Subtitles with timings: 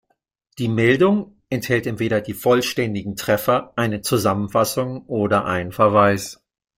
[0.57, 6.41] Die Meldung enthält entweder die vollständigen Treffer, eine Zusammenfassung oder einen Verweis.